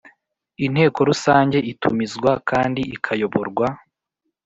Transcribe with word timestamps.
Inteko 0.65 0.99
rusange 1.09 1.57
itumizwa 1.71 2.31
kandi 2.49 2.81
ikayoborwa 2.95 3.67